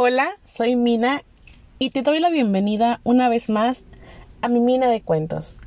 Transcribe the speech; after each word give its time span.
Hola, 0.00 0.30
soy 0.44 0.76
Mina 0.76 1.24
y 1.80 1.90
te 1.90 2.02
doy 2.02 2.20
la 2.20 2.30
bienvenida 2.30 3.00
una 3.02 3.28
vez 3.28 3.50
más 3.50 3.82
a 4.42 4.48
mi 4.48 4.60
mina 4.60 4.88
de 4.88 5.00
cuentos. 5.00 5.58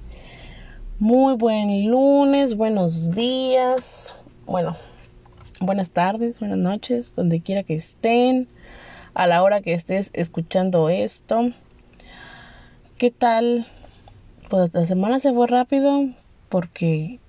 Muy 0.99 1.35
buen 1.35 1.89
lunes, 1.91 2.55
buenos 2.55 3.11
días, 3.11 4.15
bueno, 4.45 4.77
buenas 5.59 5.89
tardes, 5.89 6.39
buenas 6.39 6.59
noches, 6.59 7.13
donde 7.13 7.41
quiera 7.41 7.63
que 7.63 7.75
estén, 7.75 8.47
a 9.15 9.27
la 9.27 9.43
hora 9.43 9.59
que 9.59 9.73
estés 9.73 10.11
escuchando 10.13 10.87
esto. 10.87 11.51
¿Qué 12.97 13.11
tal? 13.11 13.67
Pues 14.49 14.73
la 14.73 14.85
semana 14.85 15.19
se 15.19 15.33
fue 15.33 15.45
rápido 15.47 16.05
porque 16.47 17.19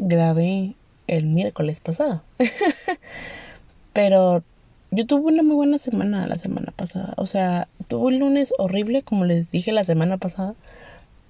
grabé 0.00 0.74
el 1.06 1.26
miércoles 1.26 1.78
pasado. 1.78 2.24
Pero 3.92 4.42
yo 4.92 5.06
tuve 5.06 5.32
una 5.32 5.42
muy 5.42 5.56
buena 5.56 5.78
semana 5.78 6.26
la 6.26 6.34
semana 6.34 6.70
pasada. 6.70 7.14
O 7.16 7.24
sea, 7.24 7.66
tuve 7.88 8.08
un 8.08 8.18
lunes 8.18 8.52
horrible, 8.58 9.02
como 9.02 9.24
les 9.24 9.50
dije 9.50 9.72
la 9.72 9.84
semana 9.84 10.18
pasada. 10.18 10.54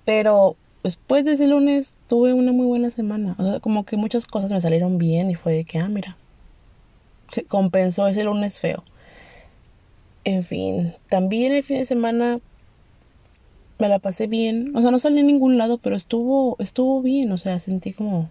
Pero 0.04 0.56
después 0.82 1.24
de 1.24 1.34
ese 1.34 1.46
lunes 1.46 1.94
tuve 2.08 2.32
una 2.32 2.50
muy 2.50 2.66
buena 2.66 2.90
semana. 2.90 3.36
O 3.38 3.44
sea, 3.44 3.60
como 3.60 3.84
que 3.84 3.96
muchas 3.96 4.26
cosas 4.26 4.50
me 4.50 4.60
salieron 4.60 4.98
bien 4.98 5.30
y 5.30 5.36
fue 5.36 5.54
de 5.54 5.64
que, 5.64 5.78
ah, 5.78 5.88
mira, 5.88 6.16
se 7.30 7.44
compensó 7.44 8.08
ese 8.08 8.24
lunes 8.24 8.58
feo. 8.58 8.82
En 10.24 10.42
fin, 10.42 10.94
también 11.08 11.52
el 11.52 11.62
fin 11.62 11.78
de 11.78 11.86
semana 11.86 12.40
me 13.78 13.88
la 13.88 14.00
pasé 14.00 14.26
bien. 14.26 14.76
O 14.76 14.80
sea, 14.80 14.90
no 14.90 14.98
salí 14.98 15.20
a 15.20 15.22
ningún 15.22 15.56
lado, 15.56 15.78
pero 15.78 15.94
estuvo, 15.94 16.56
estuvo 16.58 17.00
bien. 17.00 17.30
O 17.30 17.38
sea, 17.38 17.60
sentí 17.60 17.92
como 17.92 18.28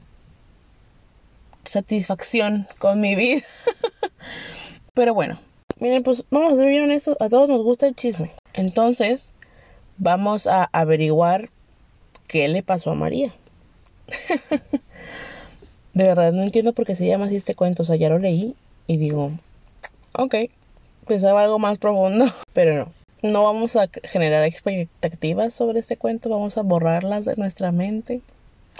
satisfacción 1.63 2.67
con 2.79 2.99
mi 2.99 3.15
vida. 3.15 3.43
Pero 4.93 5.13
bueno, 5.13 5.39
miren, 5.79 6.03
pues 6.03 6.25
vamos 6.29 6.53
a 6.53 6.57
ser 6.57 6.67
bien 6.67 6.83
honestos, 6.83 7.15
a 7.21 7.29
todos 7.29 7.47
nos 7.47 7.63
gusta 7.63 7.87
el 7.87 7.95
chisme. 7.95 8.31
Entonces, 8.53 9.31
vamos 9.97 10.47
a 10.47 10.69
averiguar 10.73 11.49
qué 12.27 12.49
le 12.49 12.61
pasó 12.61 12.91
a 12.91 12.95
María. 12.95 13.33
de 15.93 16.03
verdad, 16.03 16.33
no 16.33 16.43
entiendo 16.43 16.73
por 16.73 16.85
qué 16.85 16.97
se 16.97 17.07
llama 17.07 17.25
así 17.25 17.37
este 17.37 17.55
cuento. 17.55 17.83
O 17.83 17.85
sea, 17.85 17.95
ya 17.95 18.09
lo 18.09 18.19
leí 18.19 18.53
y 18.85 18.97
digo, 18.97 19.31
ok, 20.11 20.35
pensaba 21.07 21.41
algo 21.41 21.57
más 21.57 21.77
profundo, 21.77 22.25
pero 22.53 22.73
no. 22.75 22.91
No 23.21 23.43
vamos 23.43 23.77
a 23.77 23.87
generar 24.03 24.43
expectativas 24.43 25.53
sobre 25.53 25.79
este 25.79 25.95
cuento, 25.95 26.29
vamos 26.29 26.57
a 26.57 26.63
borrarlas 26.63 27.23
de 27.23 27.35
nuestra 27.37 27.71
mente. 27.71 28.19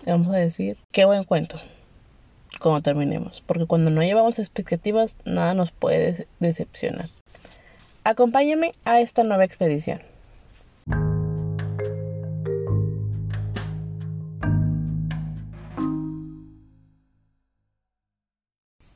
Vamos 0.06 0.28
a 0.30 0.38
decir, 0.38 0.78
qué 0.92 1.06
buen 1.06 1.24
cuento 1.24 1.58
cuando 2.62 2.82
terminemos, 2.82 3.42
porque 3.42 3.66
cuando 3.66 3.90
no 3.90 4.02
llevamos 4.02 4.40
expectativas, 4.40 5.18
nada 5.26 5.54
nos 5.54 5.72
puede 5.72 6.28
decepcionar. 6.40 7.10
Acompáñame 8.04 8.72
a 8.86 9.00
esta 9.02 9.24
nueva 9.24 9.44
expedición. 9.44 10.02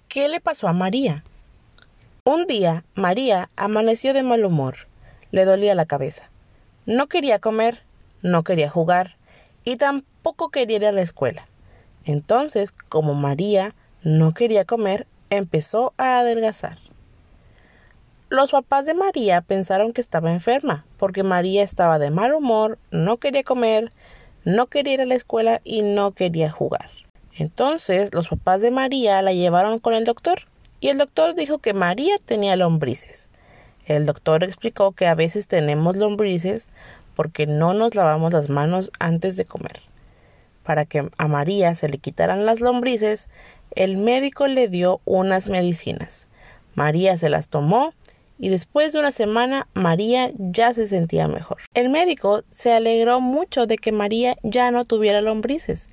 ¿Qué 0.08 0.30
le 0.30 0.40
pasó 0.40 0.70
a 0.70 0.74
María? 0.74 1.24
Un 2.24 2.46
día, 2.46 2.86
María 2.96 3.50
amaneció 3.58 4.14
de 4.14 4.24
mal 4.24 4.46
humor. 4.46 4.88
Le 5.32 5.44
dolía 5.44 5.76
la 5.76 5.86
cabeza. 5.86 6.30
No 6.86 7.08
quería 7.08 7.40
comer, 7.40 7.82
no 8.22 8.44
quería 8.44 8.70
jugar 8.70 9.18
y 9.66 9.76
tampoco 9.76 10.50
quería 10.50 10.78
ir 10.78 10.86
a 10.86 10.92
la 10.94 11.02
escuela. 11.02 11.48
Entonces, 12.06 12.72
como 12.72 13.14
María 13.14 13.74
no 14.04 14.34
quería 14.34 14.66
comer, 14.66 15.08
empezó 15.30 15.94
a 15.98 16.20
adelgazar. 16.20 16.78
Los 18.30 18.52
papás 18.52 18.86
de 18.86 18.94
María 18.94 19.42
pensaron 19.42 19.94
que 19.94 20.02
estaba 20.02 20.32
enferma, 20.32 20.86
porque 20.98 21.24
María 21.24 21.64
estaba 21.64 22.00
de 22.00 22.12
mal 22.12 22.34
humor, 22.34 22.78
no 22.92 23.18
quería 23.18 23.44
comer, 23.44 23.92
no 24.44 24.68
quería 24.68 24.94
ir 24.94 25.02
a 25.02 25.06
la 25.06 25.16
escuela 25.16 25.62
y 25.64 25.82
no 25.82 26.12
quería 26.12 26.52
jugar. 26.52 26.90
Entonces 27.38 28.14
los 28.14 28.30
papás 28.30 28.62
de 28.62 28.72
María 28.72 29.22
la 29.22 29.34
llevaron 29.34 29.80
con 29.80 29.94
el 29.94 30.06
doctor, 30.06 30.42
y 30.80 30.90
el 30.90 30.98
doctor 30.98 31.36
dijo 31.36 31.58
que 31.60 31.74
María 31.74 32.16
tenía 32.24 32.56
lombrices. 32.56 33.30
El 33.86 34.06
doctor 34.06 34.44
explicó 34.44 34.92
que 34.92 35.08
a 35.08 35.16
veces 35.16 35.48
tenemos 35.48 35.96
lombrices 35.96 36.68
porque 37.16 37.48
no 37.48 37.74
nos 37.74 37.96
lavamos 37.96 38.34
las 38.34 38.50
manos 38.50 38.92
antes 39.00 39.36
de 39.36 39.46
comer. 39.46 39.82
Para 40.66 40.86
que 40.86 41.08
a 41.18 41.28
María 41.28 41.76
se 41.76 41.88
le 41.88 42.00
quitaran 42.00 42.46
las 42.46 42.60
lombrices, 42.60 43.30
el 43.76 43.98
médico 43.98 44.48
le 44.48 44.68
dio 44.68 45.00
unas 45.06 45.48
medicinas. 45.48 46.28
María 46.74 47.18
se 47.18 47.30
las 47.30 47.48
tomó 47.48 47.94
y 48.40 48.50
después 48.50 48.92
de 48.92 49.00
una 49.00 49.12
semana 49.12 49.68
María 49.74 50.32
ya 50.38 50.74
se 50.74 50.88
sentía 50.88 51.28
mejor. 51.28 51.60
El 51.74 51.90
médico 51.90 52.44
se 52.50 52.74
alegró 52.74 53.22
mucho 53.22 53.68
de 53.68 53.78
que 53.78 53.92
María 53.92 54.36
ya 54.44 54.72
no 54.72 54.86
tuviera 54.86 55.22
lombrices 55.22 55.88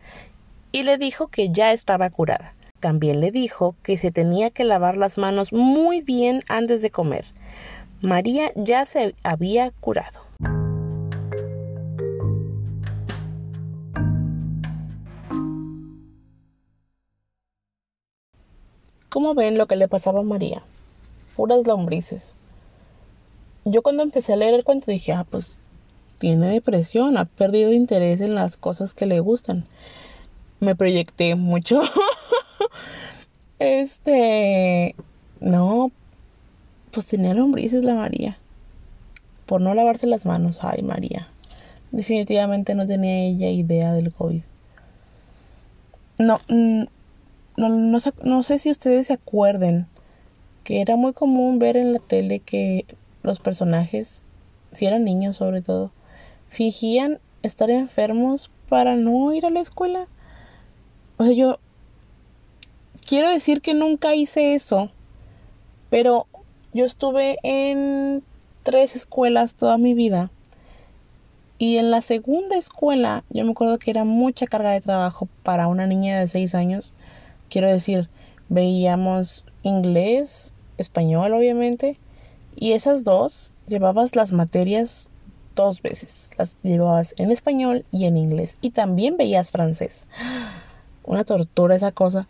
y 0.72 0.82
le 0.82 0.96
dijo 0.98 1.28
que 1.28 1.50
ya 1.50 1.72
estaba 1.72 2.10
curada. 2.10 2.54
También 2.80 3.20
le 3.20 3.30
dijo 3.30 3.76
que 3.82 3.96
se 3.96 4.10
tenía 4.10 4.50
que 4.50 4.64
lavar 4.64 4.96
las 4.96 5.18
manos 5.18 5.52
muy 5.52 6.00
bien 6.00 6.42
antes 6.48 6.82
de 6.82 6.90
comer. 6.90 7.26
María 8.00 8.50
ya 8.56 8.86
se 8.86 9.14
había 9.22 9.70
curado. 9.70 10.21
¿Cómo 19.12 19.34
ven 19.34 19.58
lo 19.58 19.66
que 19.66 19.76
le 19.76 19.88
pasaba 19.88 20.20
a 20.20 20.22
María? 20.22 20.62
Puras 21.36 21.66
lombrices. 21.66 22.32
Yo 23.66 23.82
cuando 23.82 24.02
empecé 24.02 24.32
a 24.32 24.36
leer 24.36 24.54
el 24.54 24.64
cuento 24.64 24.90
dije, 24.90 25.12
ah, 25.12 25.26
pues 25.28 25.58
tiene 26.16 26.48
depresión, 26.48 27.18
ha 27.18 27.26
perdido 27.26 27.74
interés 27.74 28.22
en 28.22 28.34
las 28.34 28.56
cosas 28.56 28.94
que 28.94 29.04
le 29.04 29.20
gustan. 29.20 29.66
Me 30.60 30.74
proyecté 30.74 31.34
mucho. 31.34 31.82
este, 33.58 34.94
no, 35.40 35.92
pues 36.90 37.04
tenía 37.04 37.34
lombrices 37.34 37.84
la 37.84 37.94
María. 37.94 38.38
Por 39.44 39.60
no 39.60 39.74
lavarse 39.74 40.06
las 40.06 40.24
manos, 40.24 40.60
ay 40.62 40.80
María. 40.80 41.28
Definitivamente 41.90 42.74
no 42.74 42.86
tenía 42.86 43.26
ella 43.26 43.50
idea 43.50 43.92
del 43.92 44.10
COVID. 44.10 44.40
No, 46.16 46.40
mm, 47.56 47.90
no, 47.90 47.98
no, 48.22 48.42
sé 48.42 48.58
si 48.58 48.70
ustedes 48.70 49.08
se 49.08 49.14
acuerden 49.14 49.86
que 50.64 50.80
era 50.80 50.96
muy 50.96 51.12
común 51.12 51.58
ver 51.58 51.76
en 51.76 51.92
la 51.92 51.98
tele 51.98 52.40
que 52.40 52.86
los 53.22 53.40
personajes, 53.40 54.22
si 54.72 54.86
eran 54.86 55.04
niños 55.04 55.36
sobre 55.36 55.62
todo, 55.62 55.90
fingían 56.48 57.18
estar 57.42 57.70
enfermos 57.70 58.50
para 58.68 58.96
no 58.96 59.32
ir 59.32 59.46
a 59.46 59.50
la 59.50 59.60
escuela. 59.60 60.06
O 61.18 61.24
sea, 61.24 61.34
yo 61.34 61.58
quiero 63.06 63.28
decir 63.28 63.60
que 63.60 63.74
nunca 63.74 64.14
hice 64.14 64.54
eso, 64.54 64.90
pero 65.90 66.26
yo 66.72 66.84
estuve 66.84 67.38
en 67.42 68.22
tres 68.62 68.96
escuelas 68.96 69.54
toda 69.54 69.78
mi 69.78 69.94
vida. 69.94 70.30
Y 71.58 71.76
en 71.76 71.90
la 71.90 72.00
segunda 72.00 72.56
escuela, 72.56 73.24
yo 73.30 73.44
me 73.44 73.52
acuerdo 73.52 73.78
que 73.78 73.90
era 73.90 74.04
mucha 74.04 74.46
carga 74.46 74.72
de 74.72 74.80
trabajo 74.80 75.28
para 75.42 75.68
una 75.68 75.86
niña 75.86 76.18
de 76.18 76.26
seis 76.26 76.54
años. 76.54 76.92
Quiero 77.52 77.70
decir, 77.70 78.08
veíamos 78.48 79.44
inglés, 79.62 80.54
español 80.78 81.34
obviamente, 81.34 81.98
y 82.56 82.72
esas 82.72 83.04
dos 83.04 83.52
llevabas 83.66 84.16
las 84.16 84.32
materias 84.32 85.10
dos 85.54 85.82
veces. 85.82 86.30
Las 86.38 86.56
llevabas 86.62 87.14
en 87.18 87.30
español 87.30 87.84
y 87.92 88.06
en 88.06 88.16
inglés. 88.16 88.54
Y 88.62 88.70
también 88.70 89.18
veías 89.18 89.50
francés. 89.50 90.06
Una 91.04 91.24
tortura 91.24 91.76
esa 91.76 91.92
cosa. 91.92 92.26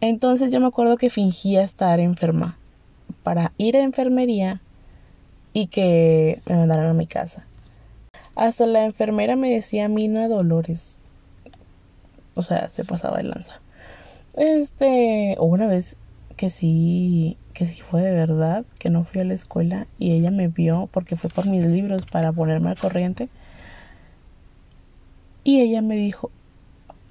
Entonces 0.00 0.50
yo 0.50 0.58
me 0.58 0.66
acuerdo 0.66 0.96
que 0.96 1.10
fingía 1.10 1.62
estar 1.62 2.00
enferma 2.00 2.58
para 3.22 3.52
ir 3.56 3.76
a 3.76 3.82
enfermería 3.82 4.60
y 5.52 5.68
que 5.68 6.42
me 6.46 6.56
mandaran 6.56 6.86
a 6.86 6.94
mi 6.94 7.06
casa. 7.06 7.44
Hasta 8.34 8.66
la 8.66 8.84
enfermera 8.84 9.36
me 9.36 9.52
decía 9.52 9.86
Mina 9.88 10.26
Dolores. 10.26 10.98
O 12.34 12.42
sea, 12.42 12.68
se 12.68 12.84
pasaba 12.84 13.18
de 13.18 13.22
lanza. 13.22 13.60
Este, 14.36 15.36
una 15.38 15.66
vez 15.66 15.96
que 16.36 16.50
sí, 16.50 17.36
que 17.52 17.66
sí 17.66 17.82
fue 17.82 18.02
de 18.02 18.12
verdad, 18.12 18.64
que 18.78 18.90
no 18.90 19.04
fui 19.04 19.20
a 19.20 19.24
la 19.24 19.34
escuela 19.34 19.86
y 19.98 20.12
ella 20.12 20.30
me 20.30 20.48
vio 20.48 20.88
porque 20.92 21.16
fue 21.16 21.28
por 21.30 21.46
mis 21.46 21.66
libros 21.66 22.06
para 22.06 22.32
ponerme 22.32 22.70
al 22.70 22.78
corriente. 22.78 23.28
Y 25.44 25.60
ella 25.60 25.82
me 25.82 25.96
dijo, 25.96 26.30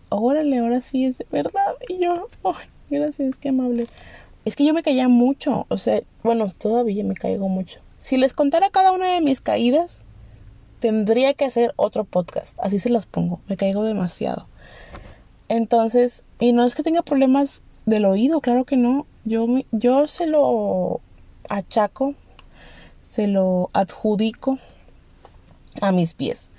órale, 0.09 0.59
ahora 0.59 0.81
sí 0.81 1.05
es 1.05 1.17
de 1.17 1.27
verdad. 1.31 1.75
Y 1.87 2.03
yo, 2.03 2.27
ay, 2.43 2.67
gracias, 2.89 3.37
qué 3.37 3.49
amable. 3.49 3.87
Es 4.45 4.55
que 4.55 4.65
yo 4.65 4.73
me 4.73 4.83
caía 4.83 5.07
mucho, 5.07 5.65
o 5.69 5.77
sea, 5.77 6.01
bueno, 6.23 6.53
todavía 6.57 7.03
me 7.03 7.13
caigo 7.13 7.49
mucho. 7.49 7.81
Si 7.99 8.17
les 8.17 8.33
contara 8.33 8.69
cada 8.69 8.91
una 8.91 9.13
de 9.13 9.21
mis 9.21 9.41
caídas, 9.41 10.05
tendría 10.79 11.33
que 11.33 11.45
hacer 11.45 11.73
otro 11.75 12.05
podcast. 12.05 12.57
Así 12.59 12.79
se 12.79 12.89
las 12.89 13.05
pongo, 13.05 13.41
me 13.47 13.57
caigo 13.57 13.83
demasiado. 13.83 14.47
Entonces, 15.49 16.23
y 16.39 16.53
no 16.53 16.65
es 16.65 16.75
que 16.75 16.83
tenga 16.83 17.01
problemas 17.01 17.61
del 17.85 18.05
oído, 18.05 18.39
claro 18.39 18.63
que 18.63 18.77
no. 18.77 19.05
Yo, 19.25 19.45
yo 19.71 20.07
se 20.07 20.25
lo 20.25 21.01
achaco 21.49 22.15
se 23.09 23.27
lo 23.27 23.71
adjudico 23.73 24.59
a 25.81 25.91
mis 25.91 26.13
pies, 26.13 26.51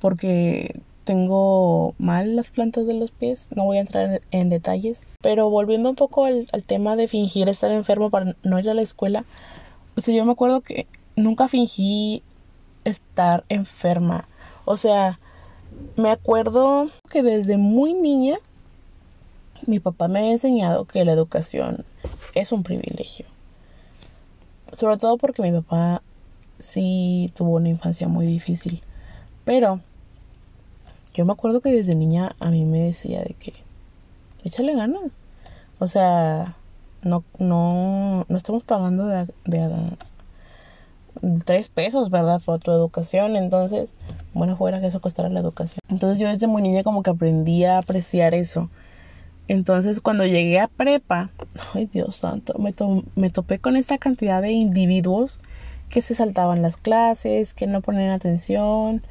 porque 0.00 0.80
tengo 1.04 1.94
mal 1.98 2.34
las 2.34 2.48
plantas 2.48 2.88
de 2.88 2.94
los 2.94 3.12
pies, 3.12 3.48
no 3.54 3.64
voy 3.64 3.76
a 3.76 3.82
entrar 3.82 4.20
en 4.32 4.48
detalles, 4.48 5.04
pero 5.20 5.48
volviendo 5.48 5.90
un 5.90 5.94
poco 5.94 6.24
al, 6.24 6.48
tema 6.66 6.96
de 6.96 7.06
fingir 7.06 7.48
estar 7.48 7.70
enfermo 7.70 8.10
para 8.10 8.34
no 8.42 8.58
ir 8.58 8.68
a 8.68 8.74
la 8.74 8.82
escuela, 8.82 9.24
o 9.96 10.00
sea, 10.00 10.12
yo 10.12 10.24
me 10.24 10.32
acuerdo 10.32 10.60
que 10.60 10.88
nunca 11.14 11.46
fingí 11.46 12.24
estar 12.84 13.44
enferma, 13.48 14.26
o 14.64 14.76
sea, 14.76 15.20
me 15.96 16.10
acuerdo 16.10 16.88
que 17.10 17.22
desde 17.22 17.56
muy 17.56 17.94
niña 17.94 18.36
mi 19.66 19.80
papá 19.80 20.08
me 20.08 20.20
había 20.20 20.32
enseñado 20.32 20.84
que 20.86 21.04
la 21.04 21.12
educación 21.12 21.84
es 22.34 22.52
un 22.52 22.62
privilegio. 22.62 23.26
Sobre 24.72 24.96
todo 24.96 25.18
porque 25.18 25.42
mi 25.42 25.52
papá 25.52 26.02
sí 26.58 27.30
tuvo 27.36 27.56
una 27.56 27.68
infancia 27.68 28.08
muy 28.08 28.26
difícil. 28.26 28.82
Pero 29.44 29.80
yo 31.14 31.24
me 31.24 31.32
acuerdo 31.32 31.60
que 31.60 31.72
desde 31.72 31.94
niña 31.94 32.34
a 32.40 32.50
mí 32.50 32.64
me 32.64 32.80
decía 32.80 33.22
de 33.22 33.34
que 33.34 33.52
échale 34.44 34.74
ganas. 34.74 35.20
O 35.78 35.86
sea, 35.86 36.56
no, 37.02 37.24
no, 37.38 38.24
no 38.28 38.36
estamos 38.36 38.62
pagando 38.62 39.06
de, 39.06 39.26
de, 39.44 39.96
tres 41.44 41.68
pesos, 41.68 42.10
¿verdad? 42.10 42.40
Por 42.44 42.60
tu 42.60 42.70
educación. 42.70 43.36
Entonces, 43.36 43.94
bueno, 44.34 44.56
fuera 44.56 44.80
que 44.80 44.86
eso 44.86 45.00
costara 45.00 45.28
la 45.28 45.40
educación. 45.40 45.80
Entonces 45.88 46.18
yo 46.18 46.28
desde 46.28 46.46
muy 46.46 46.62
niña 46.62 46.82
como 46.82 47.02
que 47.02 47.10
aprendí 47.10 47.64
a 47.64 47.78
apreciar 47.78 48.34
eso. 48.34 48.70
Entonces 49.48 50.00
cuando 50.00 50.24
llegué 50.24 50.60
a 50.60 50.68
prepa, 50.68 51.30
ay 51.74 51.86
Dios 51.86 52.16
santo, 52.16 52.54
me, 52.58 52.72
me 53.16 53.28
topé 53.28 53.58
con 53.58 53.76
esta 53.76 53.98
cantidad 53.98 54.40
de 54.40 54.52
individuos 54.52 55.40
que 55.88 56.00
se 56.00 56.14
saltaban 56.14 56.62
las 56.62 56.76
clases, 56.76 57.52
que 57.52 57.66
no 57.66 57.82
ponían 57.82 58.10
atención, 58.10 59.02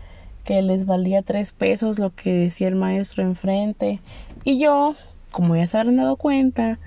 que 0.44 0.62
les 0.62 0.86
valía 0.86 1.22
tres 1.22 1.52
pesos 1.52 2.00
lo 2.00 2.16
que 2.16 2.34
decía 2.34 2.68
el 2.68 2.76
maestro 2.76 3.24
enfrente. 3.24 4.00
Y 4.44 4.58
yo, 4.58 4.96
como 5.32 5.56
ya 5.56 5.68
se 5.68 5.78
habrán 5.78 5.98
dado 5.98 6.16
cuenta, 6.16 6.80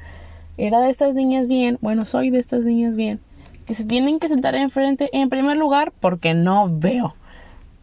era 0.57 0.81
de 0.81 0.91
estas 0.91 1.15
niñas 1.15 1.47
bien, 1.47 1.79
bueno, 1.81 2.07
soy 2.07 2.31
de 2.31 2.41
estas 2.41 2.63
niñas 2.65 2.97
bien, 2.97 3.21
que 3.67 3.75
se 3.75 3.85
tienen 3.85 4.21
que 4.21 4.29
sentar 4.29 4.55
enfrente 4.55 5.09
en 5.13 5.29
primer 5.29 5.57
lugar 5.57 5.93
porque 6.01 6.35
no 6.35 6.69
veo. 6.71 7.15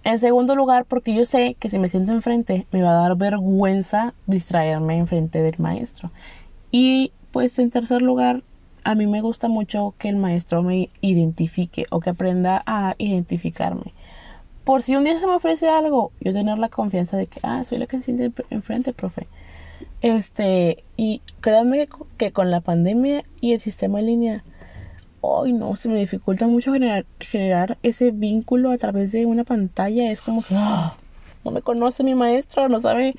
En 0.04 0.20
segundo 0.20 0.56
lugar, 0.56 0.86
porque 0.86 1.14
yo 1.14 1.26
sé 1.26 1.56
que 1.60 1.70
si 1.70 1.78
me 1.78 1.90
siento 1.90 2.12
enfrente 2.12 2.66
me 2.72 2.82
va 2.82 2.92
a 2.92 3.02
dar 3.02 3.16
vergüenza 3.16 4.14
distraerme 4.26 4.98
enfrente 4.98 5.42
del 5.42 5.60
maestro. 5.60 6.12
Y 6.72 7.12
pues 7.32 7.60
en 7.60 7.70
tercer 7.70 8.02
lugar, 8.02 8.42
a 8.84 8.96
mí 8.96 9.06
me 9.06 9.22
gusta 9.22 9.48
mucho 9.48 9.94
que 10.00 10.10
el 10.10 10.16
maestro 10.16 10.64
me 10.64 10.90
identifique 11.02 11.86
o 11.92 12.00
que 12.00 12.10
aprenda 12.10 12.64
a 12.66 12.96
identificarme. 12.98 13.94
Por 14.64 14.82
si 14.82 14.96
un 14.96 15.04
día 15.04 15.20
se 15.20 15.28
me 15.28 15.34
ofrece 15.34 15.70
algo, 15.70 16.12
yo 16.20 16.34
tener 16.34 16.58
la 16.58 16.70
confianza 16.70 17.18
de 17.18 17.28
que, 17.28 17.40
ah, 17.44 17.64
soy 17.64 17.78
la 17.78 17.88
que 17.88 17.98
se 17.98 18.04
siente 18.04 18.32
enfrente, 18.50 18.94
profe. 18.94 19.28
Este, 20.02 20.84
y 20.98 21.22
créanme 21.42 21.88
que 22.18 22.32
con 22.32 22.50
la 22.50 22.62
pandemia 22.62 23.24
y 23.40 23.54
el 23.54 23.62
sistema 23.62 24.00
en 24.00 24.06
línea, 24.08 24.44
hoy 25.22 25.54
no, 25.54 25.76
se 25.76 25.88
me 25.88 26.00
dificulta 26.00 26.48
mucho 26.48 26.74
generar, 27.20 27.78
ese 27.84 28.12
vínculo 28.12 28.72
a 28.72 28.78
través 28.78 29.12
de 29.12 29.26
una 29.26 29.44
pantalla. 29.44 30.12
Es 30.12 30.22
como 30.22 30.42
que, 30.42 30.56
ah, 30.58 30.96
no 31.46 31.52
me 31.52 31.62
conoce 31.62 32.04
mi 32.04 32.16
maestro, 32.16 32.68
no 32.70 32.82
sabe 32.82 33.16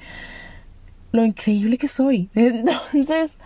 lo 1.12 1.24
increíble 1.24 1.78
que 1.78 1.88
soy. 1.88 2.28
Entonces, 2.34 3.38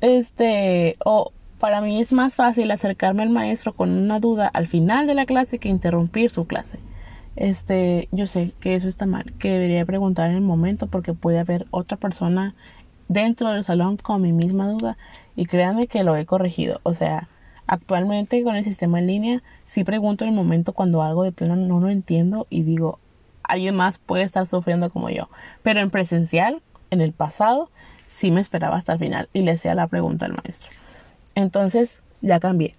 este, 0.00 0.96
o 1.04 1.32
para 1.58 1.80
mí 1.80 2.00
es 2.00 2.12
más 2.12 2.36
fácil 2.36 2.70
acercarme 2.70 3.22
al 3.22 3.30
maestro 3.30 3.72
con 3.72 3.90
una 3.90 4.20
duda 4.20 4.48
al 4.48 4.66
final 4.66 5.06
de 5.06 5.14
la 5.14 5.26
clase 5.26 5.58
que 5.58 5.68
interrumpir 5.68 6.30
su 6.30 6.46
clase. 6.46 6.78
Este, 7.36 8.08
yo 8.12 8.26
sé 8.26 8.52
que 8.60 8.74
eso 8.74 8.88
está 8.88 9.06
mal, 9.06 9.32
que 9.38 9.50
debería 9.50 9.84
preguntar 9.84 10.30
en 10.30 10.36
el 10.36 10.42
momento 10.42 10.86
porque 10.86 11.12
puede 11.12 11.38
haber 11.38 11.66
otra 11.70 11.96
persona 11.98 12.54
dentro 13.08 13.50
del 13.50 13.64
salón 13.64 13.98
con 13.98 14.22
mi 14.22 14.32
misma 14.32 14.68
duda 14.68 14.96
y 15.36 15.46
créanme 15.46 15.86
que 15.86 16.02
lo 16.02 16.16
he 16.16 16.26
corregido. 16.26 16.80
O 16.82 16.94
sea, 16.94 17.28
actualmente 17.66 18.42
con 18.42 18.56
el 18.56 18.64
sistema 18.64 18.98
en 18.98 19.06
línea 19.06 19.42
sí 19.64 19.84
pregunto 19.84 20.24
en 20.24 20.30
el 20.30 20.36
momento 20.36 20.72
cuando 20.72 21.02
algo 21.02 21.24
de 21.24 21.32
plano 21.32 21.56
no 21.56 21.80
lo 21.80 21.90
entiendo 21.90 22.46
y 22.50 22.62
digo, 22.62 22.98
alguien 23.42 23.74
más 23.74 23.98
puede 23.98 24.24
estar 24.24 24.46
sufriendo 24.46 24.90
como 24.90 25.10
yo. 25.10 25.28
Pero 25.62 25.80
en 25.80 25.90
presencial, 25.90 26.62
en 26.90 27.00
el 27.00 27.12
pasado, 27.12 27.70
sí 28.06 28.30
me 28.30 28.40
esperaba 28.40 28.76
hasta 28.76 28.94
el 28.94 28.98
final 28.98 29.28
y 29.32 29.42
le 29.42 29.52
hacía 29.52 29.74
la 29.74 29.86
pregunta 29.86 30.26
al 30.26 30.34
maestro. 30.34 30.70
Entonces 31.34 32.00
ya 32.20 32.40
cambié. 32.40 32.74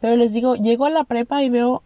Pero 0.00 0.16
les 0.16 0.32
digo, 0.32 0.54
llego 0.54 0.86
a 0.86 0.90
la 0.90 1.04
prepa 1.04 1.42
y 1.42 1.50
veo 1.50 1.82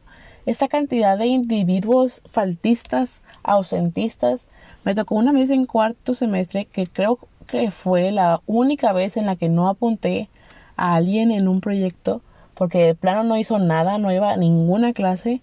esta 0.47 0.69
cantidad 0.69 1.17
de 1.19 1.27
individuos 1.27 2.23
faltistas, 2.27 3.21
ausentistas. 3.43 4.47
Me 4.85 4.95
tocó 4.95 5.15
una 5.15 5.33
vez 5.33 5.51
en 5.51 5.67
cuarto 5.67 6.15
semestre 6.15 6.67
que 6.67 6.87
creo 6.87 7.19
que 7.47 7.71
fue 7.71 8.11
la 8.13 8.41
única 8.47 8.93
vez 8.93 9.17
en 9.17 9.27
la 9.27 9.37
que 9.37 9.49
no 9.49 9.69
apunté 9.69 10.29
a 10.77 10.95
alguien 10.95 11.31
en 11.31 11.49
un 11.49 11.61
proyecto 11.61 12.23
porque 12.55 12.79
de 12.79 12.95
plano 12.95 13.25
no 13.25 13.37
hizo 13.37 13.59
nada, 13.59 13.99
no 13.99 14.13
iba 14.13 14.33
a 14.33 14.37
ninguna 14.37 14.93
clase. 14.93 15.41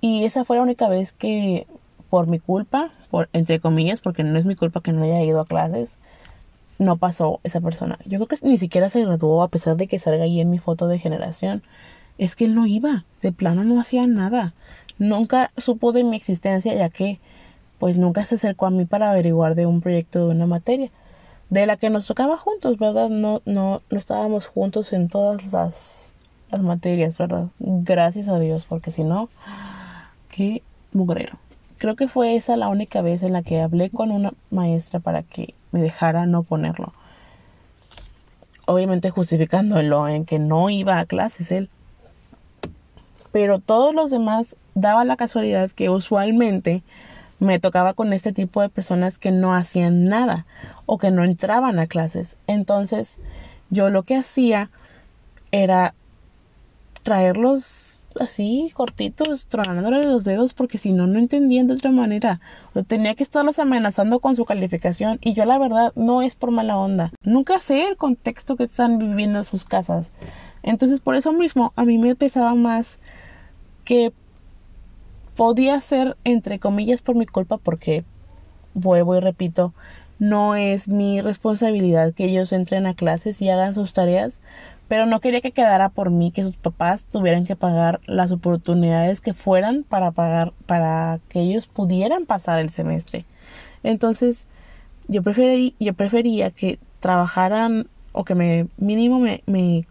Y 0.00 0.24
esa 0.24 0.44
fue 0.44 0.56
la 0.56 0.62
única 0.62 0.88
vez 0.88 1.12
que 1.12 1.66
por 2.10 2.26
mi 2.26 2.38
culpa, 2.38 2.90
por 3.10 3.28
entre 3.32 3.60
comillas, 3.60 4.00
porque 4.00 4.22
no 4.22 4.38
es 4.38 4.44
mi 4.44 4.56
culpa 4.56 4.80
que 4.80 4.92
no 4.92 5.04
haya 5.04 5.22
ido 5.22 5.40
a 5.40 5.46
clases, 5.46 5.98
no 6.78 6.96
pasó 6.96 7.40
esa 7.44 7.60
persona. 7.60 7.98
Yo 8.04 8.18
creo 8.18 8.26
que 8.26 8.46
ni 8.46 8.58
siquiera 8.58 8.90
se 8.90 9.00
graduó 9.00 9.42
a 9.42 9.48
pesar 9.48 9.76
de 9.76 9.86
que 9.86 9.98
salga 9.98 10.24
ahí 10.24 10.40
en 10.40 10.50
mi 10.50 10.58
foto 10.58 10.86
de 10.86 10.98
generación. 10.98 11.62
Es 12.18 12.36
que 12.36 12.44
él 12.44 12.54
no 12.54 12.66
iba, 12.66 13.04
de 13.22 13.32
plano 13.32 13.64
no 13.64 13.80
hacía 13.80 14.06
nada. 14.06 14.54
Nunca 14.98 15.50
supo 15.56 15.92
de 15.92 16.04
mi 16.04 16.16
existencia 16.16 16.74
ya 16.74 16.88
que 16.88 17.18
pues 17.78 17.98
nunca 17.98 18.24
se 18.24 18.36
acercó 18.36 18.66
a 18.66 18.70
mí 18.70 18.86
para 18.86 19.10
averiguar 19.10 19.54
de 19.54 19.66
un 19.66 19.80
proyecto 19.80 20.28
de 20.28 20.34
una 20.34 20.46
materia 20.46 20.90
de 21.50 21.66
la 21.66 21.76
que 21.76 21.90
nos 21.90 22.06
tocaba 22.06 22.36
juntos, 22.36 22.78
¿verdad? 22.78 23.08
No 23.08 23.42
no 23.44 23.82
no 23.90 23.98
estábamos 23.98 24.46
juntos 24.46 24.92
en 24.92 25.08
todas 25.08 25.52
las 25.52 26.12
las 26.50 26.62
materias, 26.62 27.18
¿verdad? 27.18 27.48
Gracias 27.58 28.28
a 28.28 28.38
Dios, 28.38 28.64
porque 28.64 28.90
si 28.90 29.04
no 29.04 29.28
qué 30.28 30.62
mugrero. 30.92 31.38
Creo 31.78 31.96
que 31.96 32.08
fue 32.08 32.36
esa 32.36 32.56
la 32.56 32.68
única 32.68 33.02
vez 33.02 33.22
en 33.22 33.32
la 33.32 33.42
que 33.42 33.60
hablé 33.60 33.90
con 33.90 34.10
una 34.10 34.32
maestra 34.50 35.00
para 35.00 35.22
que 35.22 35.54
me 35.72 35.80
dejara 35.80 36.26
no 36.26 36.42
ponerlo. 36.42 36.92
Obviamente 38.66 39.10
justificándolo 39.10 40.08
en 40.08 40.24
que 40.24 40.38
no 40.38 40.70
iba 40.70 40.98
a 40.98 41.06
clases 41.06 41.52
él. 41.52 41.68
Pero 43.30 43.58
todos 43.58 43.94
los 43.94 44.10
demás 44.10 44.56
daba 44.74 45.04
la 45.04 45.16
casualidad 45.16 45.70
que 45.70 45.90
usualmente 45.90 46.82
me 47.38 47.58
tocaba 47.58 47.94
con 47.94 48.12
este 48.12 48.32
tipo 48.32 48.60
de 48.60 48.68
personas 48.68 49.18
que 49.18 49.30
no 49.30 49.54
hacían 49.54 50.04
nada 50.04 50.46
o 50.86 50.98
que 50.98 51.10
no 51.10 51.24
entraban 51.24 51.78
a 51.78 51.86
clases. 51.86 52.36
Entonces 52.46 53.18
yo 53.70 53.90
lo 53.90 54.04
que 54.04 54.16
hacía 54.16 54.70
era 55.50 55.94
traerlos 57.02 57.86
así 58.20 58.70
cortitos, 58.74 59.46
tronándole 59.46 60.04
los 60.04 60.24
dedos, 60.24 60.54
porque 60.54 60.78
si 60.78 60.92
no, 60.92 61.06
no 61.06 61.18
entendían 61.18 61.66
de 61.66 61.74
otra 61.74 61.90
manera. 61.90 62.40
O 62.74 62.82
tenía 62.82 63.14
que 63.14 63.22
estarlos 63.22 63.58
amenazando 63.58 64.20
con 64.20 64.36
su 64.36 64.44
calificación. 64.44 65.18
Y 65.20 65.34
yo, 65.34 65.44
la 65.44 65.58
verdad, 65.58 65.92
no 65.96 66.22
es 66.22 66.34
por 66.34 66.50
mala 66.50 66.76
onda. 66.76 67.12
Nunca 67.22 67.60
sé 67.60 67.86
el 67.86 67.96
contexto 67.96 68.56
que 68.56 68.64
están 68.64 68.98
viviendo 68.98 69.38
en 69.38 69.44
sus 69.44 69.64
casas. 69.64 70.10
Entonces, 70.62 71.00
por 71.00 71.14
eso 71.14 71.32
mismo, 71.32 71.72
a 71.76 71.84
mí 71.84 71.98
me 71.98 72.14
pesaba 72.14 72.54
más 72.54 72.98
que 73.84 74.12
podía 75.36 75.80
ser, 75.80 76.16
entre 76.24 76.58
comillas, 76.58 77.02
por 77.02 77.14
mi 77.14 77.26
culpa, 77.26 77.58
porque 77.58 78.04
vuelvo 78.74 79.16
y 79.16 79.20
repito, 79.20 79.72
no 80.18 80.54
es 80.54 80.88
mi 80.88 81.20
responsabilidad 81.20 82.14
que 82.14 82.24
ellos 82.24 82.52
entren 82.52 82.86
a 82.86 82.94
clases 82.94 83.40
y 83.42 83.50
hagan 83.50 83.74
sus 83.74 83.92
tareas, 83.92 84.40
pero 84.88 85.04
no 85.04 85.20
quería 85.20 85.40
que 85.40 85.52
quedara 85.52 85.88
por 85.88 86.10
mí 86.10 86.30
que 86.30 86.42
sus 86.42 86.56
papás 86.56 87.04
tuvieran 87.10 87.44
que 87.44 87.56
pagar 87.56 88.00
las 88.06 88.30
oportunidades 88.30 89.20
que 89.20 89.34
fueran 89.34 89.82
para 89.82 90.12
pagar 90.12 90.52
para 90.66 91.18
que 91.28 91.40
ellos 91.40 91.66
pudieran 91.66 92.24
pasar 92.24 92.60
el 92.60 92.70
semestre. 92.70 93.24
Entonces, 93.82 94.46
yo 95.08 95.22
preferí, 95.22 95.74
yo 95.78 95.92
prefería 95.94 96.50
que 96.50 96.78
trabajaran 97.00 97.88
o 98.12 98.24
que 98.24 98.34
me 98.34 98.68
mínimo 98.78 99.18
me, 99.18 99.42
me 99.46 99.84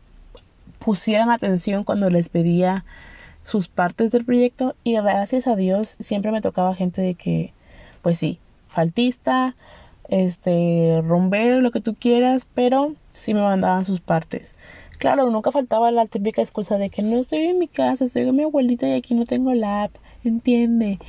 pusieran 0.79 1.29
atención 1.29 1.83
cuando 1.83 2.09
les 2.09 2.29
pedía 2.29 2.85
sus 3.45 3.67
partes 3.67 4.11
del 4.11 4.25
proyecto 4.25 4.75
y 4.83 4.95
gracias 4.95 5.47
a 5.47 5.55
Dios 5.55 5.97
siempre 5.99 6.31
me 6.31 6.41
tocaba 6.41 6.75
gente 6.75 7.01
de 7.01 7.15
que 7.15 7.53
pues 8.01 8.19
sí, 8.19 8.39
faltista, 8.67 9.55
este, 10.09 11.01
romper 11.03 11.61
lo 11.63 11.71
que 11.71 11.81
tú 11.81 11.95
quieras, 11.95 12.47
pero 12.53 12.93
sí 13.13 13.33
me 13.33 13.41
mandaban 13.41 13.85
sus 13.85 13.99
partes. 13.99 14.53
Claro, 14.97 15.29
nunca 15.29 15.51
faltaba 15.51 15.91
la 15.91 16.05
típica 16.05 16.41
excusa 16.41 16.77
de 16.77 16.89
que 16.89 17.01
no 17.01 17.19
estoy 17.19 17.39
en 17.39 17.59
mi 17.59 17.67
casa, 17.67 18.05
estoy 18.05 18.25
con 18.25 18.35
mi 18.35 18.43
abuelita 18.43 18.87
y 18.87 18.93
aquí 18.93 19.15
no 19.15 19.25
tengo 19.25 19.53
la 19.53 19.83
app, 19.83 19.95
entiende. 20.23 20.99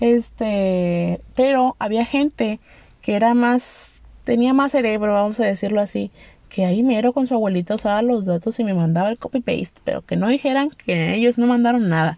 Este, 0.00 1.20
pero 1.34 1.76
había 1.78 2.04
gente 2.04 2.60
que 3.02 3.16
era 3.16 3.34
más, 3.34 4.00
tenía 4.24 4.54
más 4.54 4.72
cerebro, 4.72 5.12
vamos 5.12 5.40
a 5.40 5.44
decirlo 5.44 5.80
así, 5.80 6.10
que 6.54 6.64
ahí 6.64 6.84
mero 6.84 7.12
con 7.12 7.26
su 7.26 7.34
abuelita 7.34 7.74
usaba 7.74 8.00
los 8.02 8.26
datos 8.26 8.60
y 8.60 8.64
me 8.64 8.74
mandaba 8.74 9.08
el 9.08 9.18
copy-paste, 9.18 9.80
pero 9.82 10.02
que 10.02 10.14
no 10.14 10.28
dijeran 10.28 10.70
que 10.70 11.12
ellos 11.14 11.36
no 11.36 11.48
mandaron 11.48 11.88
nada. 11.88 12.16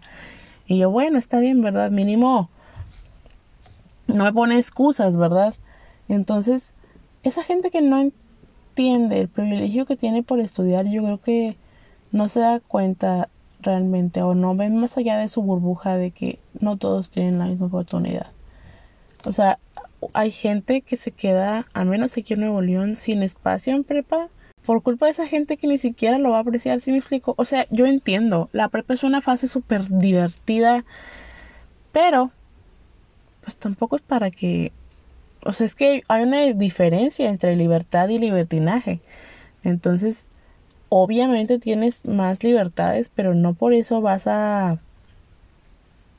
Y 0.67 0.77
yo, 0.77 0.91
bueno, 0.91 1.17
está 1.17 1.39
bien, 1.39 1.63
¿verdad? 1.63 1.89
Mínimo, 1.89 2.47
no 4.05 4.25
me 4.25 4.31
pone 4.31 4.59
excusas, 4.59 5.17
¿verdad? 5.17 5.55
Entonces, 6.07 6.75
esa 7.23 7.41
gente 7.41 7.71
que 7.71 7.81
no 7.81 7.99
entiende 7.99 9.21
el 9.21 9.27
privilegio 9.27 9.87
que 9.87 9.97
tiene 9.97 10.21
por 10.21 10.39
estudiar, 10.39 10.85
yo 10.85 11.01
creo 11.01 11.19
que 11.19 11.57
no 12.11 12.27
se 12.27 12.41
da 12.41 12.59
cuenta 12.59 13.29
realmente 13.59 14.21
o 14.21 14.35
no 14.35 14.55
ven 14.55 14.77
más 14.77 14.99
allá 14.99 15.17
de 15.17 15.29
su 15.29 15.41
burbuja 15.41 15.97
de 15.97 16.11
que 16.11 16.37
no 16.59 16.77
todos 16.77 17.09
tienen 17.09 17.39
la 17.39 17.47
misma 17.47 17.65
oportunidad. 17.65 18.27
O 19.25 19.31
sea, 19.31 19.57
hay 20.13 20.31
gente 20.31 20.81
que 20.81 20.97
se 20.97 21.11
queda, 21.11 21.67
al 21.73 21.87
menos 21.87 22.17
aquí 22.17 22.33
en 22.33 22.41
Nuevo 22.41 22.61
León, 22.61 22.95
sin 22.95 23.23
espacio 23.23 23.75
en 23.75 23.83
prepa 23.83 24.29
por 24.65 24.83
culpa 24.83 25.05
de 25.05 25.13
esa 25.13 25.27
gente 25.27 25.55
que 25.55 25.67
ni 25.67 25.77
siquiera 25.77 26.17
lo 26.17 26.31
va 26.31 26.37
a 26.37 26.41
apreciar, 26.41 26.81
¿sí 26.81 26.91
me 26.91 26.97
explico? 26.97 27.33
O 27.37 27.45
sea, 27.45 27.67
yo 27.69 27.85
entiendo, 27.85 28.49
la 28.51 28.67
prepa 28.67 28.93
es 28.93 29.03
una 29.03 29.21
fase 29.21 29.47
súper 29.47 29.87
divertida, 29.87 30.83
pero 31.93 32.31
pues 33.41 33.55
tampoco 33.55 33.95
es 33.95 34.01
para 34.01 34.29
que... 34.29 34.73
O 35.45 35.53
sea, 35.53 35.65
es 35.65 35.73
que 35.73 36.03
hay 36.09 36.23
una 36.23 36.41
diferencia 36.53 37.29
entre 37.29 37.55
libertad 37.55 38.09
y 38.09 38.19
libertinaje. 38.19 38.99
Entonces, 39.63 40.25
obviamente 40.89 41.59
tienes 41.59 42.03
más 42.03 42.43
libertades, 42.43 43.09
pero 43.13 43.33
no 43.33 43.53
por 43.53 43.73
eso 43.73 44.01
vas 44.01 44.27
a 44.27 44.79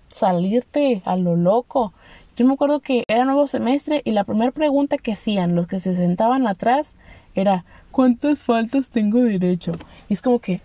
salirte 0.08 1.02
a 1.04 1.16
lo 1.16 1.36
loco. 1.36 1.92
Yo 2.38 2.46
me 2.46 2.52
acuerdo 2.52 2.78
que 2.78 3.02
era 3.08 3.24
nuevo 3.24 3.48
semestre 3.48 4.00
y 4.04 4.12
la 4.12 4.22
primera 4.22 4.52
pregunta 4.52 4.96
que 4.96 5.10
hacían 5.10 5.56
los 5.56 5.66
que 5.66 5.80
se 5.80 5.96
sentaban 5.96 6.46
atrás 6.46 6.92
era 7.34 7.64
¿cuántas 7.90 8.44
faltas 8.44 8.90
tengo 8.90 9.20
derecho? 9.20 9.72
Y 10.08 10.12
es 10.12 10.22
como 10.22 10.38
que 10.38 10.60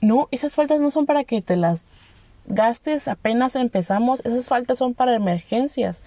no, 0.00 0.28
esas 0.30 0.54
faltas 0.54 0.78
no 0.78 0.90
son 0.90 1.06
para 1.06 1.24
que 1.24 1.42
te 1.42 1.56
las 1.56 1.86
gastes 2.46 3.08
apenas 3.08 3.56
empezamos, 3.56 4.20
esas 4.20 4.46
faltas 4.46 4.78
son 4.78 4.94
para 4.94 5.16
emergencias. 5.16 6.02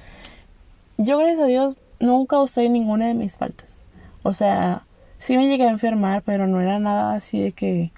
Yo 0.98 1.18
gracias 1.18 1.42
a 1.42 1.48
Dios 1.48 1.80
nunca 2.00 2.42
usé 2.42 2.70
ninguna 2.70 3.08
de 3.08 3.14
mis 3.14 3.38
faltas. 3.38 3.82
O 4.24 4.34
sea, 4.34 4.84
sí 5.18 5.36
me 5.36 5.46
llegué 5.46 5.66
a 5.66 5.72
enfermar, 5.72 6.22
pero 6.22 6.48
no 6.48 6.62
era 6.62 6.80
nada 6.80 7.16
así 7.16 7.42
de 7.42 7.52
que 7.52 7.92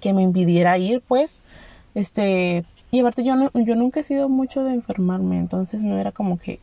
que 0.00 0.14
me 0.14 0.22
impidiera 0.22 0.78
ir, 0.78 1.02
pues. 1.06 1.42
Este, 1.94 2.64
y 2.90 3.00
aparte 3.00 3.24
yo 3.24 3.36
no, 3.36 3.50
yo 3.54 3.76
nunca 3.76 4.00
he 4.00 4.02
sido 4.02 4.28
mucho 4.28 4.64
de 4.64 4.72
enfermarme, 4.72 5.38
entonces 5.38 5.82
no 5.82 5.98
era 5.98 6.12
como 6.12 6.38
que 6.38 6.60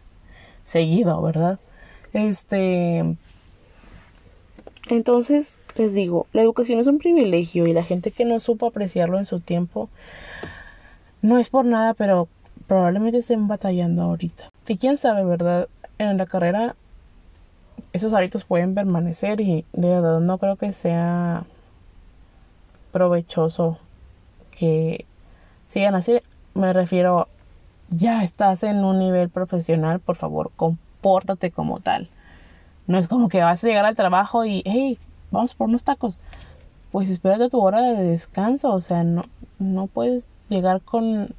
seguido, 0.64 1.22
¿verdad? 1.22 1.60
Este, 2.14 3.16
entonces, 4.90 5.62
les 5.78 5.94
digo, 5.94 6.28
la 6.34 6.42
educación 6.42 6.80
es 6.80 6.88
un 6.88 6.98
privilegio 6.98 7.68
y 7.68 7.74
la 7.74 7.84
gente 7.84 8.12
que 8.12 8.26
no 8.26 8.40
supo 8.40 8.68
apreciarlo 8.68 9.18
en 9.18 9.26
su 9.26 9.40
tiempo, 9.40 9.90
no 11.22 11.38
es 11.38 11.50
por 11.50 11.66
nada, 11.66 11.94
pero 11.94 12.28
probablemente 12.68 13.20
estén 13.20 13.48
batallando 13.48 14.04
ahorita. 14.04 14.50
Y 14.68 14.78
quién 14.78 14.98
sabe, 14.98 15.24
¿verdad? 15.24 15.68
En 15.98 16.18
la 16.18 16.26
carrera 16.26 16.76
esos 17.94 18.14
hábitos 18.14 18.44
pueden 18.44 18.76
permanecer 18.76 19.42
y 19.42 19.66
de 19.74 19.88
verdad 19.88 20.20
no 20.20 20.38
creo 20.38 20.56
que 20.56 20.74
sea 20.74 21.46
provechoso 22.92 23.80
que 24.52 25.06
sigan 25.68 25.96
así. 25.96 26.20
Me 26.54 26.74
refiero, 26.74 27.28
ya 27.90 28.24
estás 28.24 28.64
en 28.64 28.84
un 28.84 29.00
nivel 29.00 29.30
profesional, 29.30 30.00
por 30.00 30.16
favor, 30.16 30.52
compórtate 30.56 31.52
como 31.52 31.80
tal. 31.80 32.10
No 32.88 32.98
es 32.98 33.08
como 33.08 33.30
que 33.30 33.42
vas 33.42 33.64
a 33.64 33.68
llegar 33.68 33.86
al 33.86 33.96
trabajo 33.96 34.46
y, 34.46 34.64
hey, 34.66 34.98
vamos 35.32 35.56
por 35.56 35.68
unos 35.68 35.84
tacos. 35.84 36.18
Pues 36.92 37.10
espérate 37.10 37.50
tu 37.50 37.60
hora 37.60 37.82
de 37.82 38.04
descanso. 38.04 38.74
O 38.74 38.82
sea, 38.82 39.04
no, 39.04 39.26
no 39.60 39.88
puedes 39.88 40.30
llegar 40.48 40.82
con 40.82 41.36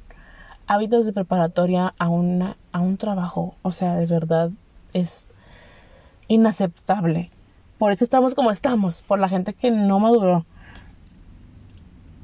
hábitos 0.67 1.05
de 1.05 1.13
preparatoria 1.13 1.95
a, 1.97 2.07
una, 2.07 2.55
a 2.71 2.79
un 2.79 2.97
trabajo. 2.97 3.55
O 3.63 3.71
sea, 3.71 3.95
de 3.95 4.05
verdad 4.05 4.51
es 4.93 5.29
inaceptable. 6.27 7.31
Por 7.79 7.91
eso 7.91 8.03
estamos 8.03 8.35
como 8.35 8.51
estamos, 8.51 9.01
por 9.01 9.19
la 9.19 9.29
gente 9.29 9.53
que 9.53 9.71
no 9.71 9.99
maduró. 9.99 10.45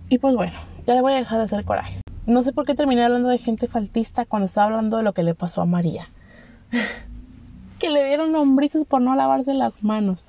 Y 0.09 0.19
pues 0.19 0.35
bueno, 0.35 0.53
ya 0.94 1.01
voy 1.01 1.13
a 1.13 1.18
dejar 1.18 1.39
de 1.39 1.46
hacer 1.46 1.65
corajes. 1.65 2.01
No 2.25 2.42
sé 2.44 2.54
por 2.54 2.65
qué 2.65 2.75
terminé 2.75 3.04
hablando 3.04 3.30
de 3.30 3.38
gente 3.38 3.68
faltista 3.68 4.25
cuando 4.25 4.48
estaba 4.48 4.68
hablando 4.68 4.98
de 4.98 5.04
lo 5.04 5.13
que 5.13 5.24
le 5.24 5.36
pasó 5.36 5.62
a 5.62 5.65
María. 5.65 6.10
que 7.80 7.89
le 7.89 8.06
dieron 8.06 8.32
lombrices 8.32 8.86
por 8.86 9.01
no 9.01 9.15
lavarse 9.15 9.54
las 9.54 9.84
manos. 9.84 10.24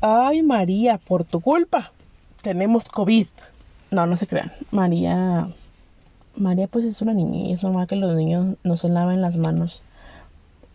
Ay, 0.00 0.42
María, 0.42 0.98
por 0.98 1.24
tu 1.24 1.40
culpa. 1.40 1.92
Tenemos 2.42 2.88
COVID. 2.90 3.26
No, 3.90 4.06
no 4.06 4.16
se 4.16 4.26
crean. 4.26 4.52
María. 4.70 5.48
María, 6.36 6.66
pues 6.68 6.84
es 6.84 7.00
una 7.00 7.14
niña 7.14 7.48
y 7.48 7.52
es 7.52 7.62
normal 7.62 7.86
que 7.86 7.96
los 7.96 8.14
niños 8.14 8.56
no 8.62 8.76
se 8.76 8.88
laven 8.88 9.22
las 9.22 9.36
manos. 9.36 9.82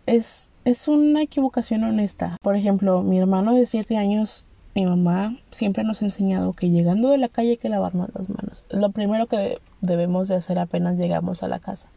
Es, 0.06 0.50
es 0.64 0.88
una 0.88 1.22
equivocación 1.22 1.84
honesta. 1.84 2.36
Por 2.42 2.56
ejemplo, 2.56 3.02
mi 3.02 3.18
hermano 3.18 3.54
de 3.54 3.64
7 3.64 3.96
años, 3.96 4.44
mi 4.74 4.86
mamá 4.86 5.36
siempre 5.50 5.84
nos 5.84 6.00
ha 6.02 6.06
enseñado 6.06 6.54
que 6.54 6.70
llegando 6.70 7.10
de 7.10 7.18
la 7.18 7.28
calle 7.28 7.50
hay 7.50 7.56
que 7.56 7.68
lavarnos 7.68 8.08
las 8.14 8.28
manos. 8.28 8.64
Es 8.70 8.78
lo 8.78 8.90
primero 8.90 9.26
que 9.26 9.60
debemos 9.80 10.28
de 10.28 10.36
hacer 10.36 10.58
apenas 10.58 10.96
llegamos 10.96 11.42
a 11.42 11.48
la 11.48 11.58
casa, 11.58 11.88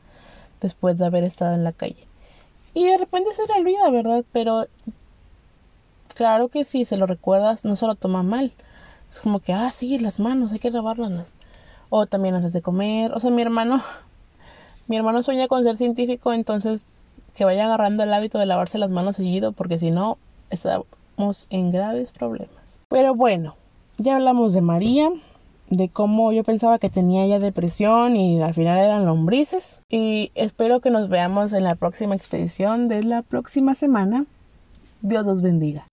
después 0.61 0.97
de 0.97 1.05
haber 1.05 1.23
estado 1.23 1.55
en 1.55 1.63
la 1.63 1.71
calle. 1.71 2.07
Y 2.73 2.83
de 2.83 2.97
repente 2.97 3.29
se 3.33 3.47
le 3.47 3.59
olvida, 3.59 3.89
¿verdad? 3.89 4.25
Pero 4.33 4.67
claro 6.13 6.49
que 6.49 6.65
si 6.65 6.83
se 6.83 6.97
lo 6.97 7.05
recuerdas, 7.05 7.63
no 7.63 7.77
se 7.77 7.87
lo 7.87 7.95
toma 7.95 8.23
mal. 8.23 8.51
Es 9.09 9.19
como 9.19 9.39
que, 9.39 9.53
ah, 9.53 9.71
sí, 9.71 9.97
las 9.99 10.19
manos, 10.19 10.51
hay 10.51 10.59
que 10.59 10.71
lavarlas. 10.71 11.29
O 11.89 12.05
también 12.05 12.35
antes 12.35 12.51
de 12.51 12.61
comer. 12.61 13.13
O 13.13 13.19
sea, 13.21 13.31
mi 13.31 13.41
hermano, 13.41 13.81
mi 14.87 14.97
hermano 14.97 15.23
sueña 15.23 15.47
con 15.47 15.63
ser 15.63 15.77
científico, 15.77 16.33
entonces 16.33 16.91
que 17.35 17.45
vaya 17.45 17.65
agarrando 17.65 18.03
el 18.03 18.13
hábito 18.13 18.39
de 18.39 18.45
lavarse 18.45 18.77
las 18.77 18.89
manos 18.89 19.17
seguido, 19.17 19.51
porque 19.51 19.77
si 19.77 19.91
no, 19.91 20.17
estamos 20.49 21.47
en 21.49 21.71
graves 21.71 22.11
problemas. 22.11 22.64
Pero 22.95 23.13
bueno, 23.13 23.57
ya 23.97 24.15
hablamos 24.15 24.53
de 24.53 24.61
María 24.61 25.11
de 25.69 25.89
cómo 25.89 26.31
yo 26.31 26.45
pensaba 26.45 26.79
que 26.79 26.89
tenía 26.89 27.27
ya 27.27 27.39
depresión 27.39 28.15
y 28.15 28.41
al 28.41 28.53
final 28.53 28.79
eran 28.79 29.03
lombrices. 29.05 29.81
Y 29.89 30.31
espero 30.33 30.79
que 30.79 30.91
nos 30.91 31.09
veamos 31.09 31.51
en 31.51 31.65
la 31.65 31.75
próxima 31.75 32.15
expedición 32.15 32.87
de 32.87 33.03
la 33.03 33.21
próxima 33.21 33.75
semana. 33.75 34.25
Dios 35.01 35.25
los 35.25 35.41
bendiga. 35.41 35.87